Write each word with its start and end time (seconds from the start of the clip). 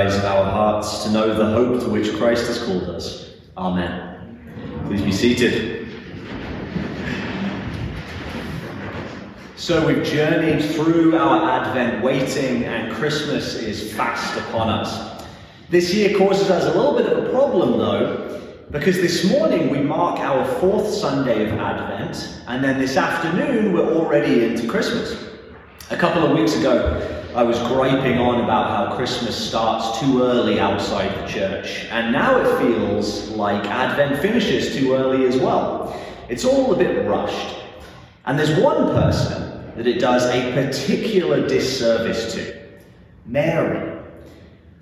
eyes 0.00 0.16
of 0.16 0.24
our 0.24 0.44
hearts 0.44 1.04
to 1.04 1.10
know 1.10 1.34
the 1.34 1.44
hope 1.44 1.78
to 1.78 1.88
which 1.90 2.16
Christ 2.16 2.46
has 2.46 2.62
called 2.62 2.84
us. 2.84 3.34
Amen. 3.54 4.40
Please 4.86 5.02
be 5.02 5.12
seated. 5.12 5.88
So 9.56 9.86
we've 9.86 10.02
journeyed 10.02 10.64
through 10.74 11.18
our 11.18 11.50
Advent 11.50 12.02
waiting, 12.02 12.64
and 12.64 12.94
Christmas 12.94 13.56
is 13.56 13.92
fast 13.92 14.38
upon 14.38 14.70
us. 14.70 15.22
This 15.68 15.92
year 15.92 16.16
causes 16.16 16.50
us 16.50 16.64
a 16.64 16.78
little 16.78 16.96
bit 16.96 17.04
of 17.04 17.26
a 17.26 17.30
problem, 17.30 17.78
though, 17.78 18.40
because 18.70 18.96
this 18.96 19.30
morning 19.30 19.68
we 19.68 19.80
mark 19.80 20.18
our 20.20 20.46
fourth 20.60 20.88
Sunday 20.88 21.44
of 21.44 21.58
Advent, 21.58 22.40
and 22.48 22.64
then 22.64 22.78
this 22.78 22.96
afternoon 22.96 23.74
we're 23.74 23.94
already 23.94 24.44
into 24.44 24.66
Christmas. 24.66 25.28
A 25.90 25.96
couple 25.96 26.24
of 26.24 26.38
weeks 26.38 26.56
ago, 26.56 27.19
I 27.34 27.44
was 27.44 27.60
griping 27.60 28.18
on 28.18 28.42
about 28.42 28.70
how 28.70 28.96
Christmas 28.96 29.36
starts 29.36 30.00
too 30.00 30.24
early 30.24 30.58
outside 30.58 31.16
the 31.16 31.32
church, 31.32 31.84
and 31.90 32.12
now 32.12 32.36
it 32.40 32.58
feels 32.58 33.28
like 33.28 33.64
Advent 33.66 34.20
finishes 34.20 34.74
too 34.74 34.94
early 34.94 35.26
as 35.26 35.36
well. 35.36 35.96
It's 36.28 36.44
all 36.44 36.74
a 36.74 36.76
bit 36.76 37.06
rushed. 37.06 37.56
And 38.26 38.36
there's 38.36 38.58
one 38.58 38.92
person 38.92 39.72
that 39.76 39.86
it 39.86 40.00
does 40.00 40.24
a 40.26 40.52
particular 40.54 41.46
disservice 41.46 42.34
to 42.34 42.68
Mary. 43.26 44.00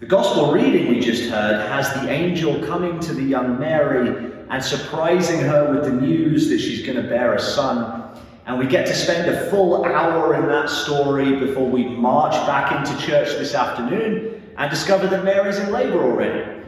The 0.00 0.06
gospel 0.06 0.50
reading 0.50 0.88
we 0.88 1.00
just 1.00 1.28
heard 1.28 1.68
has 1.68 1.92
the 2.00 2.08
angel 2.08 2.64
coming 2.66 2.98
to 3.00 3.12
the 3.12 3.22
young 3.22 3.60
Mary 3.60 4.32
and 4.48 4.64
surprising 4.64 5.40
her 5.40 5.70
with 5.70 5.84
the 5.84 5.92
news 5.92 6.48
that 6.48 6.60
she's 6.60 6.86
going 6.86 6.96
to 6.96 7.08
bear 7.08 7.34
a 7.34 7.40
son 7.40 8.07
and 8.48 8.58
we 8.58 8.66
get 8.66 8.86
to 8.86 8.94
spend 8.94 9.28
a 9.28 9.50
full 9.50 9.84
hour 9.84 10.34
in 10.34 10.46
that 10.48 10.70
story 10.70 11.36
before 11.36 11.68
we 11.68 11.84
march 11.84 12.32
back 12.46 12.72
into 12.72 12.98
church 13.06 13.28
this 13.36 13.54
afternoon 13.54 14.42
and 14.56 14.70
discover 14.70 15.06
that 15.06 15.22
Mary's 15.22 15.58
in 15.58 15.70
labor 15.70 16.02
already. 16.02 16.62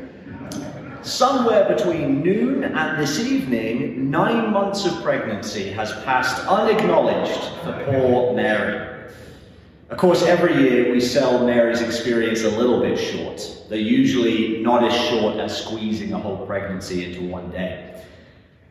Somewhere 1.00 1.74
between 1.74 2.22
noon 2.22 2.64
and 2.64 3.00
this 3.00 3.20
evening, 3.20 4.10
nine 4.10 4.52
months 4.52 4.84
of 4.84 5.02
pregnancy 5.02 5.70
has 5.70 5.90
passed 6.04 6.46
unacknowledged 6.46 7.40
for 7.64 7.72
poor 7.86 8.34
Mary. 8.34 9.08
Of 9.88 9.96
course, 9.96 10.22
every 10.22 10.54
year 10.62 10.92
we 10.92 11.00
sell 11.00 11.46
Mary's 11.46 11.80
experience 11.80 12.42
a 12.44 12.50
little 12.50 12.80
bit 12.80 12.98
short. 12.98 13.40
They're 13.70 13.78
usually 13.78 14.58
not 14.62 14.84
as 14.84 14.94
short 15.08 15.38
as 15.38 15.64
squeezing 15.64 16.12
a 16.12 16.18
whole 16.18 16.46
pregnancy 16.46 17.06
into 17.06 17.26
one 17.26 17.50
day. 17.50 17.99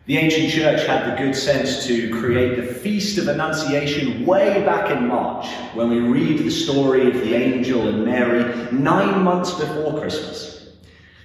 The 0.10 0.18
ancient 0.18 0.50
church 0.50 0.88
had 0.88 1.06
the 1.06 1.24
good 1.24 1.36
sense 1.36 1.86
to 1.86 2.10
create 2.10 2.56
the 2.56 2.64
Feast 2.64 3.20
of 3.20 3.28
Annunciation 3.28 4.26
way 4.26 4.66
back 4.66 4.90
in 4.90 5.08
March, 5.08 5.46
when 5.76 5.88
we 5.88 6.00
read 6.00 6.40
the 6.40 6.50
story 6.50 7.06
of 7.06 7.14
the 7.14 7.36
angel 7.36 7.88
and 7.88 8.06
Mary 8.06 8.72
nine 8.72 9.22
months 9.22 9.54
before 9.54 10.00
Christmas. 10.00 10.70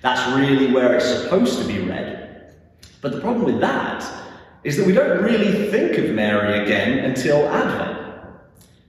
That's 0.02 0.36
really 0.36 0.70
where 0.70 0.94
it's 0.94 1.06
supposed 1.06 1.62
to 1.62 1.66
be 1.66 1.78
read. 1.78 2.52
But 3.00 3.12
the 3.12 3.22
problem 3.22 3.46
with 3.46 3.58
that 3.62 4.04
is 4.64 4.76
that 4.76 4.86
we 4.86 4.92
don't 4.92 5.22
really 5.22 5.70
think 5.70 5.96
of 5.96 6.10
Mary 6.10 6.62
again 6.62 7.06
until 7.06 7.48
Advent. 7.48 8.19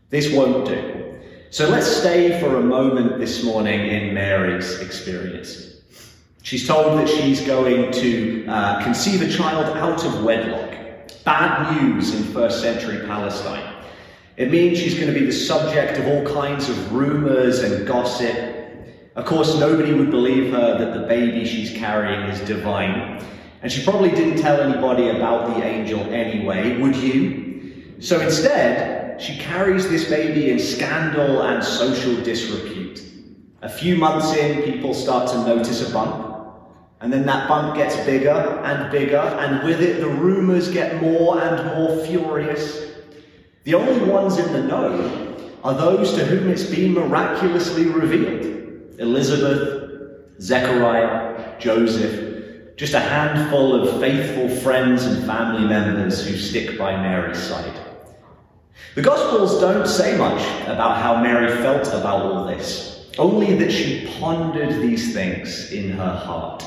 This 0.09 0.29
won't 0.29 0.67
do. 0.67 1.21
So 1.51 1.69
let's 1.69 1.87
stay 1.87 2.37
for 2.41 2.57
a 2.57 2.61
moment 2.61 3.17
this 3.17 3.45
morning 3.45 3.79
in 3.87 4.13
Mary's 4.13 4.77
experience. 4.81 5.74
She's 6.45 6.67
told 6.67 6.99
that 6.99 7.09
she's 7.09 7.41
going 7.41 7.91
to 7.91 8.45
uh, 8.45 8.83
conceive 8.83 9.23
a 9.23 9.27
child 9.27 9.65
out 9.77 10.05
of 10.05 10.23
wedlock. 10.23 10.77
Bad 11.23 11.81
news 11.81 12.13
in 12.13 12.23
first 12.25 12.61
century 12.61 13.03
Palestine. 13.07 13.83
It 14.37 14.51
means 14.51 14.77
she's 14.77 14.93
going 14.93 15.11
to 15.11 15.19
be 15.19 15.25
the 15.25 15.31
subject 15.31 15.97
of 15.97 16.05
all 16.05 16.23
kinds 16.23 16.69
of 16.69 16.93
rumors 16.93 17.63
and 17.63 17.87
gossip. 17.87 18.37
Of 19.15 19.25
course, 19.25 19.57
nobody 19.57 19.95
would 19.95 20.11
believe 20.11 20.53
her 20.53 20.77
that 20.77 20.93
the 20.93 21.07
baby 21.07 21.45
she's 21.45 21.71
carrying 21.71 22.29
is 22.29 22.39
divine. 22.41 23.25
And 23.63 23.71
she 23.71 23.83
probably 23.83 24.11
didn't 24.11 24.39
tell 24.39 24.61
anybody 24.61 25.09
about 25.09 25.47
the 25.55 25.65
angel 25.65 26.01
anyway, 26.13 26.79
would 26.79 26.95
you? 26.95 27.95
So 27.99 28.21
instead, 28.21 29.19
she 29.19 29.35
carries 29.39 29.89
this 29.89 30.07
baby 30.07 30.51
in 30.51 30.59
scandal 30.59 31.41
and 31.41 31.63
social 31.63 32.15
disrepute. 32.21 33.01
A 33.63 33.69
few 33.69 33.95
months 33.95 34.31
in, 34.35 34.61
people 34.61 34.93
start 34.93 35.27
to 35.31 35.37
notice 35.37 35.89
a 35.89 35.91
bump. 35.91 36.24
And 37.01 37.11
then 37.11 37.25
that 37.25 37.47
bump 37.47 37.75
gets 37.75 37.95
bigger 38.05 38.29
and 38.29 38.91
bigger, 38.91 39.17
and 39.17 39.63
with 39.63 39.81
it, 39.81 39.99
the 39.99 40.07
rumors 40.07 40.71
get 40.71 41.01
more 41.01 41.39
and 41.41 41.65
more 41.75 42.05
furious. 42.05 42.91
The 43.63 43.73
only 43.73 44.09
ones 44.09 44.37
in 44.37 44.51
the 44.53 44.63
know 44.63 45.35
are 45.63 45.73
those 45.73 46.13
to 46.13 46.23
whom 46.23 46.49
it's 46.49 46.63
been 46.63 46.93
miraculously 46.93 47.85
revealed 47.87 48.99
Elizabeth, 48.99 50.39
Zechariah, 50.39 51.59
Joseph, 51.59 52.77
just 52.77 52.93
a 52.93 52.99
handful 52.99 53.73
of 53.73 53.99
faithful 53.99 54.49
friends 54.57 55.05
and 55.05 55.25
family 55.25 55.67
members 55.67 56.25
who 56.25 56.37
stick 56.37 56.77
by 56.77 56.95
Mary's 56.95 57.41
side. 57.41 57.73
The 58.95 59.01
Gospels 59.01 59.59
don't 59.59 59.87
say 59.87 60.17
much 60.17 60.41
about 60.67 61.01
how 61.01 61.21
Mary 61.21 61.51
felt 61.61 61.87
about 61.87 62.21
all 62.21 62.45
this, 62.45 63.09
only 63.17 63.55
that 63.55 63.71
she 63.71 64.07
pondered 64.19 64.81
these 64.81 65.13
things 65.13 65.71
in 65.71 65.91
her 65.91 66.15
heart. 66.15 66.63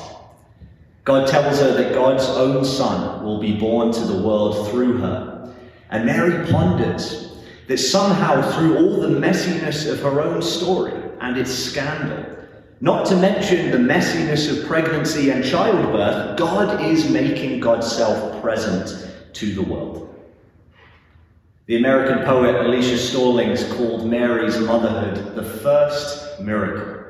God 1.09 1.27
tells 1.27 1.59
her 1.59 1.73
that 1.73 1.95
God's 1.95 2.29
own 2.29 2.63
son 2.63 3.23
will 3.23 3.39
be 3.39 3.57
born 3.57 3.91
to 3.91 4.01
the 4.01 4.21
world 4.21 4.69
through 4.69 4.99
her. 4.99 5.51
And 5.89 6.05
Mary 6.05 6.47
ponders 6.51 7.35
that 7.67 7.79
somehow, 7.79 8.47
through 8.51 8.77
all 8.77 9.01
the 9.01 9.19
messiness 9.19 9.91
of 9.91 10.01
her 10.01 10.21
own 10.21 10.43
story 10.43 10.93
and 11.19 11.35
its 11.35 11.51
scandal, 11.51 12.23
not 12.79 13.07
to 13.07 13.15
mention 13.15 13.71
the 13.71 13.77
messiness 13.77 14.55
of 14.55 14.67
pregnancy 14.67 15.31
and 15.31 15.43
childbirth, 15.43 16.37
God 16.37 16.79
is 16.85 17.09
making 17.09 17.59
God's 17.59 17.91
self 17.91 18.39
present 18.39 19.11
to 19.33 19.55
the 19.55 19.63
world. 19.63 20.13
The 21.65 21.77
American 21.77 22.23
poet 22.23 22.53
Alicia 22.53 22.99
Stallings 22.99 23.63
called 23.73 24.07
Mary's 24.07 24.59
motherhood 24.59 25.35
the 25.35 25.43
first 25.43 26.39
miracle. 26.39 27.03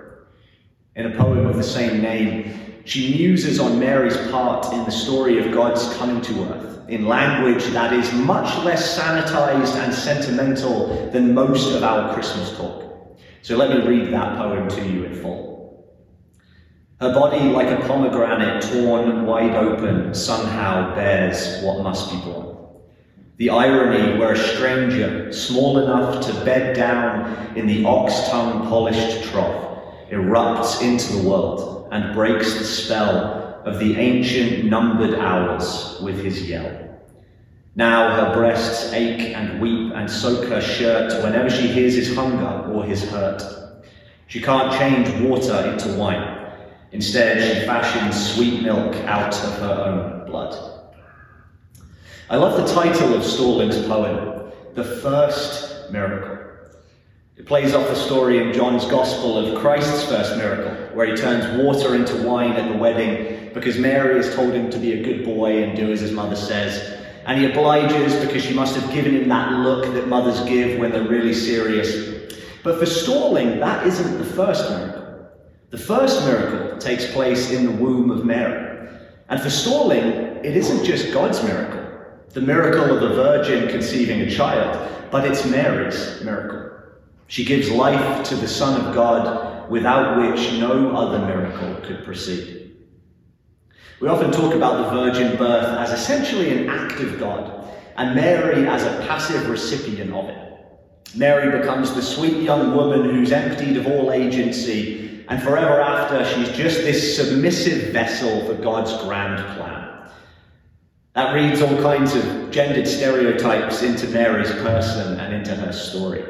In 0.95 1.05
a 1.05 1.17
poem 1.17 1.45
of 1.45 1.57
the 1.57 1.63
same 1.63 2.01
name, 2.01 2.68
she 2.89 3.13
muses 3.13 3.59
on 3.59 3.79
Mary's 3.79 4.17
part 4.31 4.73
in 4.73 4.83
the 4.83 4.89
story 4.89 5.37
of 5.37 5.53
God's 5.53 5.95
coming 5.97 6.21
to 6.21 6.43
earth 6.45 6.89
in 6.89 7.05
language 7.05 7.63
that 7.65 7.93
is 7.93 8.11
much 8.13 8.65
less 8.65 8.97
sanitized 8.97 9.75
and 9.75 9.93
sentimental 9.93 11.11
than 11.11 11.35
most 11.35 11.71
of 11.75 11.83
our 11.83 12.11
Christmas 12.15 12.57
talk. 12.57 13.15
So 13.43 13.55
let 13.57 13.69
me 13.69 13.87
read 13.87 14.11
that 14.11 14.37
poem 14.39 14.67
to 14.69 14.89
you 14.89 15.03
in 15.03 15.13
full. 15.21 15.87
Her 16.99 17.13
body, 17.13 17.41
like 17.41 17.67
a 17.67 17.85
pomegranate 17.85 18.63
torn 18.63 19.23
wide 19.23 19.53
open, 19.53 20.15
somehow 20.15 20.95
bears 20.95 21.63
what 21.63 21.83
must 21.83 22.09
be 22.09 22.17
born. 22.21 22.57
The 23.37 23.51
irony 23.51 24.17
where 24.17 24.33
a 24.33 24.37
stranger, 24.37 25.31
small 25.31 25.77
enough 25.77 26.25
to 26.25 26.33
bed 26.43 26.75
down 26.75 27.55
in 27.55 27.67
the 27.67 27.85
ox 27.85 28.29
tongue 28.29 28.67
polished 28.67 29.25
trough, 29.25 30.09
erupts 30.09 30.81
into 30.81 31.13
the 31.13 31.29
world 31.29 31.78
and 31.91 32.13
breaks 32.13 32.57
the 32.57 32.63
spell 32.63 33.61
of 33.65 33.79
the 33.79 33.97
ancient 33.97 34.65
numbered 34.65 35.15
hours 35.15 35.97
with 36.01 36.23
his 36.23 36.47
yell. 36.49 36.99
Now 37.75 38.15
her 38.15 38.33
breasts 38.33 38.91
ache 38.93 39.35
and 39.35 39.61
weep 39.61 39.93
and 39.93 40.09
soak 40.09 40.49
her 40.49 40.61
shirt 40.61 41.23
whenever 41.23 41.49
she 41.49 41.67
hears 41.67 41.95
his 41.95 42.15
hunger 42.15 42.71
or 42.71 42.83
his 42.83 43.09
hurt. 43.09 43.41
She 44.27 44.41
can't 44.41 44.71
change 44.73 45.09
water 45.21 45.71
into 45.71 45.93
wine. 45.97 46.51
Instead, 46.91 47.41
she 47.41 47.65
fashions 47.65 48.33
sweet 48.33 48.63
milk 48.63 48.95
out 49.05 49.33
of 49.33 49.59
her 49.59 49.83
own 49.85 50.25
blood. 50.25 50.55
I 52.29 52.35
love 52.37 52.57
the 52.57 52.73
title 52.73 53.13
of 53.13 53.23
Stallings' 53.23 53.85
poem, 53.87 54.51
The 54.75 54.83
First 54.83 55.91
Miracle. 55.91 56.37
It 57.39 57.45
plays 57.45 57.73
off 57.73 57.87
the 57.87 57.95
story 57.95 58.39
in 58.39 58.51
John's 58.51 58.83
Gospel 58.85 59.37
of 59.37 59.61
Christ's 59.61 60.03
first 60.09 60.35
miracle, 60.35 60.73
where 60.93 61.07
he 61.07 61.15
turns 61.15 61.63
water 61.63 61.95
into 61.95 62.27
wine 62.27 62.51
at 62.51 62.69
the 62.69 62.77
wedding 62.77 63.51
because 63.53 63.79
Mary 63.79 64.17
has 64.17 64.35
told 64.35 64.53
him 64.53 64.69
to 64.69 64.77
be 64.77 64.91
a 64.91 65.01
good 65.01 65.23
boy 65.23 65.63
and 65.63 65.73
do 65.73 65.89
as 65.89 66.01
his 66.01 66.11
mother 66.11 66.35
says. 66.35 66.99
And 67.25 67.39
he 67.39 67.49
obliges 67.49 68.13
because 68.17 68.43
she 68.43 68.53
must 68.53 68.75
have 68.75 68.91
given 68.93 69.15
him 69.15 69.29
that 69.29 69.53
look 69.53 69.85
that 69.93 70.09
mothers 70.09 70.41
give 70.49 70.79
when 70.79 70.91
they're 70.91 71.07
really 71.07 71.33
serious. 71.33 72.35
But 72.61 72.77
for 72.77 72.85
Stalling, 72.85 73.61
that 73.61 73.87
isn't 73.87 74.17
the 74.17 74.25
first 74.25 74.69
miracle. 74.69 75.29
The 75.69 75.77
first 75.77 76.25
miracle 76.25 76.77
takes 76.77 77.09
place 77.13 77.51
in 77.51 77.65
the 77.65 77.71
womb 77.71 78.11
of 78.11 78.25
Mary. 78.25 78.89
And 79.29 79.39
for 79.39 79.49
Stalling, 79.49 80.03
it 80.43 80.57
isn't 80.57 80.83
just 80.83 81.13
God's 81.13 81.41
miracle, 81.41 81.89
the 82.31 82.41
miracle 82.41 82.97
of 82.97 83.01
a 83.01 83.15
virgin 83.15 83.69
conceiving 83.69 84.19
a 84.19 84.29
child, 84.29 84.91
but 85.09 85.23
it's 85.23 85.45
Mary's 85.45 86.21
miracle. 86.21 86.68
She 87.29 87.45
gives 87.45 87.69
life 87.69 88.27
to 88.29 88.35
the 88.35 88.47
Son 88.47 88.81
of 88.81 88.95
God, 88.95 89.69
without 89.69 90.17
which 90.17 90.51
no 90.53 90.95
other 90.95 91.19
miracle 91.19 91.75
could 91.87 92.03
proceed. 92.03 92.75
We 94.01 94.07
often 94.07 94.31
talk 94.31 94.55
about 94.55 94.83
the 94.83 94.97
virgin 94.97 95.37
birth 95.37 95.77
as 95.77 95.91
essentially 95.91 96.57
an 96.57 96.69
act 96.69 96.99
of 96.99 97.19
God, 97.19 97.71
and 97.97 98.15
Mary 98.15 98.67
as 98.67 98.83
a 98.83 99.05
passive 99.07 99.47
recipient 99.47 100.11
of 100.11 100.27
it. 100.27 100.37
Mary 101.15 101.55
becomes 101.59 101.93
the 101.93 102.01
sweet 102.01 102.41
young 102.41 102.75
woman 102.75 103.03
who's 103.03 103.31
emptied 103.31 103.77
of 103.77 103.85
all 103.85 104.11
agency 104.11 105.23
and 105.27 105.39
forever 105.43 105.79
after, 105.79 106.25
she's 106.25 106.49
just 106.57 106.79
this 106.79 107.15
submissive 107.15 107.93
vessel 107.93 108.43
for 108.47 108.55
God's 108.55 108.91
grand 109.03 109.37
plan. 109.55 109.87
That 111.13 111.35
reads 111.35 111.61
all 111.61 111.79
kinds 111.83 112.15
of 112.15 112.49
gendered 112.49 112.87
stereotypes 112.87 113.83
into 113.83 114.07
Mary's 114.07 114.51
person 114.51 115.19
and 115.19 115.31
into 115.31 115.53
her 115.55 115.71
story. 115.71 116.23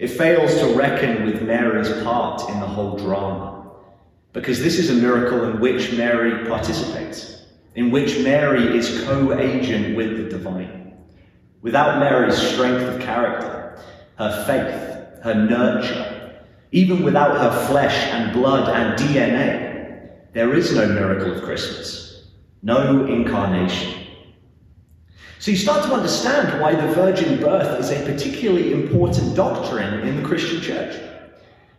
It 0.00 0.08
fails 0.08 0.54
to 0.60 0.74
reckon 0.74 1.26
with 1.26 1.42
Mary's 1.42 1.92
part 2.02 2.48
in 2.48 2.58
the 2.58 2.66
whole 2.66 2.96
drama, 2.96 3.70
because 4.32 4.58
this 4.58 4.78
is 4.78 4.88
a 4.88 4.94
miracle 4.94 5.44
in 5.44 5.60
which 5.60 5.92
Mary 5.92 6.46
participates, 6.46 7.44
in 7.74 7.90
which 7.90 8.18
Mary 8.20 8.78
is 8.78 9.04
co 9.04 9.38
agent 9.38 9.94
with 9.94 10.16
the 10.16 10.38
divine. 10.38 10.94
Without 11.60 11.98
Mary's 11.98 12.38
strength 12.38 12.80
of 12.80 13.02
character, 13.02 13.78
her 14.16 14.44
faith, 14.46 15.22
her 15.22 15.34
nurture, 15.34 16.40
even 16.72 17.02
without 17.02 17.36
her 17.36 17.66
flesh 17.66 18.10
and 18.10 18.32
blood 18.32 18.70
and 18.70 18.98
DNA, 18.98 20.12
there 20.32 20.54
is 20.54 20.74
no 20.74 20.88
miracle 20.88 21.30
of 21.30 21.42
Christmas, 21.42 22.24
no 22.62 23.04
incarnation. 23.04 23.99
So 25.40 25.50
you 25.50 25.56
start 25.56 25.86
to 25.86 25.94
understand 25.94 26.60
why 26.60 26.74
the 26.74 26.92
virgin 26.92 27.40
birth 27.40 27.80
is 27.80 27.90
a 27.90 28.04
particularly 28.04 28.74
important 28.74 29.34
doctrine 29.34 30.06
in 30.06 30.16
the 30.16 30.28
Christian 30.28 30.60
church. 30.60 31.00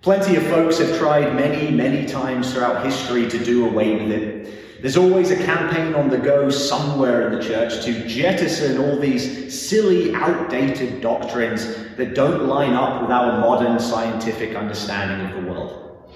Plenty 0.02 0.36
of 0.36 0.42
folks 0.48 0.80
have 0.80 0.98
tried 0.98 1.36
many, 1.36 1.70
many 1.70 2.08
times 2.08 2.52
throughout 2.52 2.84
history 2.84 3.30
to 3.30 3.38
do 3.46 3.68
away 3.68 3.98
with 3.98 4.12
it. 4.12 4.82
There's 4.82 4.98
always 4.98 5.30
a 5.30 5.36
campaign 5.46 5.94
on 5.94 6.10
the 6.10 6.18
go 6.18 6.50
somewhere 6.50 7.28
in 7.28 7.38
the 7.38 7.44
church 7.44 7.86
to 7.86 8.08
jettison 8.08 8.80
all 8.80 8.98
these 8.98 9.54
silly, 9.70 10.16
outdated 10.16 11.00
doctrines 11.00 11.64
that 11.98 12.16
don't 12.16 12.48
line 12.48 12.74
up 12.74 13.04
with 13.04 13.12
our 13.12 13.42
modern 13.42 13.80
scientific 13.80 14.56
understanding 14.56 15.28
of 15.28 15.46
the 15.46 15.52
world. 15.52 16.12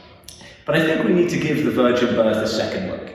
But 0.65 0.77
I 0.77 0.83
think 0.83 1.06
we 1.06 1.13
need 1.13 1.30
to 1.30 1.39
give 1.39 1.63
the 1.63 1.69
virgin 1.69 2.15
birth 2.15 2.38
a 2.38 2.47
second 2.47 2.89
look. 2.89 3.13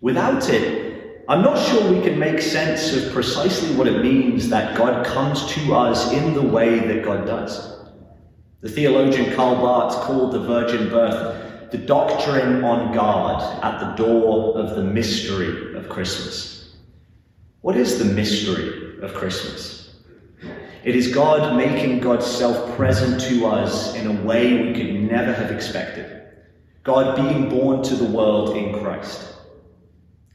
Without 0.00 0.48
it, 0.50 0.89
I'm 1.30 1.42
not 1.42 1.64
sure 1.64 1.92
we 1.92 2.02
can 2.02 2.18
make 2.18 2.40
sense 2.40 2.92
of 2.92 3.12
precisely 3.12 3.72
what 3.76 3.86
it 3.86 4.02
means 4.02 4.48
that 4.48 4.76
God 4.76 5.06
comes 5.06 5.46
to 5.52 5.76
us 5.76 6.12
in 6.12 6.34
the 6.34 6.42
way 6.42 6.80
that 6.80 7.04
God 7.04 7.24
does. 7.24 7.84
The 8.62 8.68
theologian 8.68 9.32
Karl 9.36 9.54
Barth 9.54 9.94
called 10.02 10.32
the 10.32 10.40
virgin 10.40 10.88
birth 10.88 11.70
the 11.70 11.78
doctrine 11.78 12.64
on 12.64 12.92
guard 12.92 13.62
at 13.62 13.78
the 13.78 14.04
door 14.04 14.58
of 14.58 14.74
the 14.74 14.82
mystery 14.82 15.76
of 15.76 15.88
Christmas. 15.88 16.74
What 17.60 17.76
is 17.76 18.00
the 18.00 18.12
mystery 18.12 19.00
of 19.00 19.14
Christmas? 19.14 19.94
It 20.82 20.96
is 20.96 21.14
God 21.14 21.56
making 21.56 22.00
God's 22.00 22.26
self 22.26 22.76
present 22.76 23.20
to 23.20 23.46
us 23.46 23.94
in 23.94 24.08
a 24.08 24.22
way 24.24 24.64
we 24.64 24.74
could 24.74 24.94
never 24.94 25.32
have 25.32 25.52
expected. 25.52 26.24
God 26.82 27.14
being 27.14 27.48
born 27.48 27.84
to 27.84 27.94
the 27.94 28.10
world 28.10 28.56
in 28.56 28.80
Christ. 28.80 29.36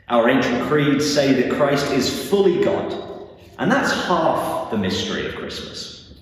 Our 0.08 0.30
ancient 0.30 0.68
creeds 0.68 1.12
say 1.12 1.34
that 1.34 1.58
Christ 1.58 1.92
is 1.92 2.30
fully 2.30 2.64
God, 2.64 3.30
and 3.58 3.72
that's 3.72 3.92
half 3.92 4.70
the 4.70 4.78
mystery 4.78 5.26
of 5.26 5.36
Christmas. 5.36 6.14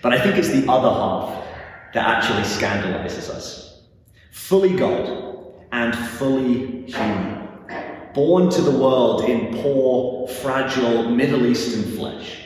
But 0.00 0.14
I 0.14 0.20
think 0.20 0.36
it's 0.36 0.48
the 0.48 0.70
other 0.70 0.88
half 0.88 1.44
that 1.92 2.06
actually 2.06 2.44
scandalizes 2.44 3.28
us. 3.28 3.82
Fully 4.30 4.74
God 4.74 5.54
and 5.72 5.94
fully 5.94 6.86
human. 6.86 7.48
Born 8.14 8.48
to 8.50 8.62
the 8.62 8.70
world 8.70 9.24
in 9.24 9.60
poor, 9.62 10.26
fragile 10.26 11.10
Middle 11.10 11.44
Eastern 11.46 11.96
flesh. 11.96 12.38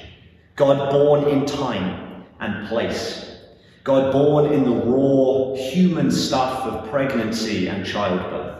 God 0.56 0.90
born 0.90 1.28
in 1.28 1.46
time 1.46 2.24
and 2.40 2.68
place. 2.68 3.38
God 3.84 4.12
born 4.12 4.52
in 4.52 4.64
the 4.64 4.84
raw 4.84 5.54
human 5.54 6.10
stuff 6.10 6.64
of 6.64 6.90
pregnancy 6.90 7.68
and 7.68 7.86
childbirth. 7.86 8.53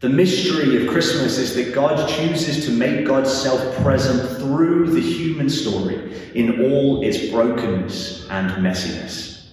The 0.00 0.08
mystery 0.08 0.80
of 0.80 0.92
Christmas 0.92 1.38
is 1.38 1.56
that 1.56 1.74
God 1.74 2.08
chooses 2.08 2.66
to 2.66 2.70
make 2.70 3.04
God's 3.04 3.32
self 3.32 3.76
present 3.78 4.38
through 4.38 4.90
the 4.92 5.00
human 5.00 5.50
story 5.50 6.14
in 6.36 6.70
all 6.70 7.02
its 7.02 7.26
brokenness 7.30 8.28
and 8.30 8.64
messiness. 8.64 9.48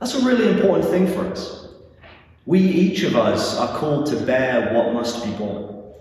That's 0.00 0.14
a 0.14 0.24
really 0.24 0.48
important 0.48 0.88
thing 0.88 1.06
for 1.06 1.26
us. 1.26 1.68
We, 2.46 2.60
each 2.60 3.02
of 3.02 3.14
us, 3.14 3.58
are 3.58 3.76
called 3.76 4.06
to 4.06 4.16
bear 4.16 4.72
what 4.72 4.94
must 4.94 5.22
be 5.22 5.30
born. 5.32 5.92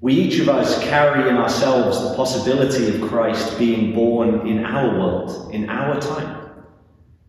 We, 0.00 0.14
each 0.14 0.40
of 0.40 0.48
us, 0.48 0.82
carry 0.82 1.28
in 1.28 1.36
ourselves 1.36 2.02
the 2.02 2.16
possibility 2.16 2.88
of 2.88 3.08
Christ 3.08 3.58
being 3.60 3.94
born 3.94 4.48
in 4.48 4.64
our 4.64 4.98
world, 4.98 5.54
in 5.54 5.70
our 5.70 6.00
time. 6.00 6.50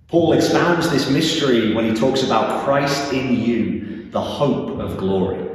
Paul 0.07 0.33
expounds 0.33 0.89
this 0.89 1.12
mystery 1.12 1.73
when 1.73 1.85
he 1.85 1.94
talks 1.94 2.23
about 2.23 2.65
Christ 2.65 3.13
in 3.13 3.39
you 3.39 3.90
the 4.11 4.21
hope 4.21 4.79
of 4.79 4.97
glory. 4.97 5.47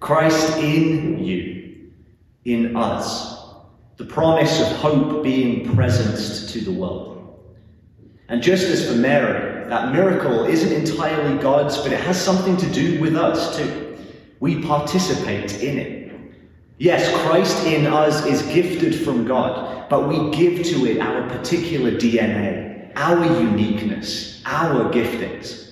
Christ 0.00 0.58
in 0.58 1.22
you, 1.22 1.90
in 2.44 2.76
us, 2.76 3.32
the 3.96 4.04
promise 4.04 4.60
of 4.60 4.68
hope 4.78 5.22
being 5.22 5.74
present 5.74 6.48
to 6.50 6.60
the 6.60 6.72
world. 6.72 7.40
And 8.28 8.42
just 8.42 8.64
as 8.64 8.88
for 8.88 8.94
Mary, 8.94 9.68
that 9.68 9.92
miracle 9.92 10.44
isn't 10.44 10.72
entirely 10.72 11.40
God's, 11.42 11.78
but 11.78 11.92
it 11.92 12.00
has 12.00 12.20
something 12.20 12.56
to 12.56 12.66
do 12.72 13.00
with 13.00 13.16
us 13.16 13.56
too. 13.56 13.96
We 14.40 14.62
participate 14.62 15.62
in 15.62 15.78
it. 15.78 16.12
Yes, 16.78 17.12
Christ 17.22 17.64
in 17.66 17.86
us 17.86 18.26
is 18.26 18.42
gifted 18.42 18.94
from 19.04 19.24
God, 19.24 19.88
but 19.88 20.08
we 20.08 20.30
give 20.30 20.64
to 20.66 20.86
it 20.86 21.00
our 21.00 21.28
particular 21.28 21.92
DNA, 21.92 22.92
our 22.96 23.24
uniqueness, 23.40 24.42
our 24.44 24.92
giftings. 24.92 25.71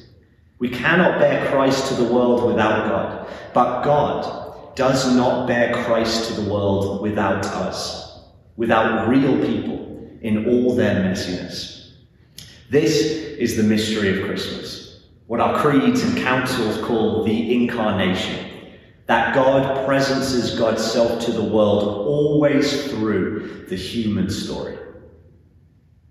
We 0.61 0.69
cannot 0.69 1.19
bear 1.19 1.51
Christ 1.51 1.89
to 1.89 1.95
the 1.95 2.13
world 2.13 2.47
without 2.47 2.87
God, 2.87 3.27
but 3.55 3.83
God 3.83 4.77
does 4.77 5.17
not 5.17 5.49
bear 5.49 5.73
Christ 5.85 6.29
to 6.29 6.41
the 6.41 6.51
world 6.51 7.01
without 7.01 7.47
us, 7.47 8.21
without 8.57 9.09
real 9.09 9.45
people 9.47 10.07
in 10.21 10.47
all 10.47 10.77
their 10.77 10.97
messiness. 10.97 11.93
This 12.69 12.95
is 12.95 13.57
the 13.57 13.63
mystery 13.63 14.21
of 14.21 14.29
Christmas, 14.29 15.07
what 15.29 15.41
our 15.41 15.59
creeds 15.63 16.03
and 16.03 16.19
councils 16.19 16.77
call 16.85 17.25
the 17.25 17.55
incarnation. 17.55 18.47
That 19.07 19.35
God 19.35 19.87
presences 19.87 20.59
God's 20.59 20.85
self 20.85 21.25
to 21.25 21.33
the 21.33 21.43
world 21.43 21.83
always 22.07 22.87
through 22.91 23.65
the 23.69 23.77
human 23.77 24.29
story. 24.29 24.77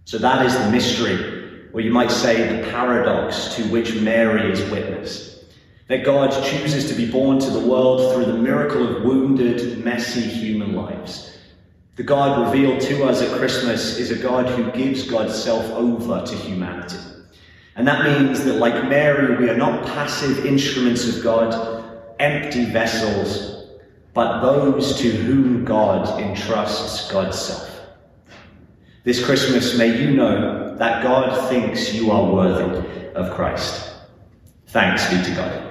So 0.06 0.18
that 0.18 0.44
is 0.44 0.58
the 0.58 0.72
mystery 0.72 1.38
or 1.74 1.82
you 1.82 1.92
might 1.92 2.12
say 2.12 2.58
the 2.58 2.70
paradox 2.72 3.56
to 3.56 3.64
which 3.66 3.96
Mary 3.96 4.52
is 4.52 4.70
witness. 4.72 5.44
That 5.88 6.04
God 6.06 6.32
chooses 6.44 6.88
to 6.90 6.96
be 6.96 7.10
born 7.10 7.40
to 7.40 7.50
the 7.50 7.60
world 7.60 8.14
through 8.14 8.26
the 8.26 8.38
miracle 8.38 8.88
of 8.88 9.04
wounded, 9.04 9.84
messy 9.84 10.22
human 10.22 10.74
lives. 10.74 11.38
The 11.96 12.04
God 12.04 12.48
revealed 12.48 12.80
to 12.82 13.04
us 13.06 13.22
at 13.22 13.38
Christmas 13.38 13.98
is 13.98 14.12
a 14.12 14.16
God 14.16 14.48
who 14.48 14.72
gives 14.72 15.10
God's 15.10 15.36
self 15.36 15.66
over 15.72 16.26
to 16.26 16.36
humanity. 16.36 16.98
And 17.76 17.88
that 17.88 18.06
means 18.06 18.44
that, 18.46 18.54
like 18.54 18.88
Mary, 18.88 19.36
we 19.38 19.50
are 19.50 19.58
not 19.58 19.86
passive 19.86 20.46
instruments 20.46 21.08
of 21.08 21.24
God, 21.24 22.14
empty 22.20 22.66
vessels, 22.66 23.68
but 24.14 24.42
those 24.42 24.98
to 25.00 25.10
whom 25.10 25.66
God 25.66 26.22
entrusts 26.22 27.12
God's 27.12 27.40
self. 27.40 27.82
This 29.04 29.24
Christmas, 29.24 29.78
may 29.78 30.02
you 30.02 30.12
know 30.12 30.69
that 30.80 31.04
God 31.04 31.50
thinks 31.50 31.94
you 31.94 32.10
are 32.10 32.32
worthy 32.32 33.12
of 33.14 33.36
Christ. 33.36 33.92
Thanks 34.68 35.10
be 35.10 35.22
to 35.24 35.36
God. 35.36 35.69